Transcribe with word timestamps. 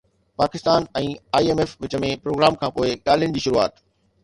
Pakistan 0.41 0.87
۽ 1.01 1.11
I 1.41 1.51
M 1.51 1.61
F 1.67 1.77
وچ 1.85 1.99
۾ 2.07 2.11
programme 2.25 2.59
کانپوءِ 2.65 2.99
ڳالهين 3.05 3.39
جي 3.39 3.47
شروعات 3.49 3.81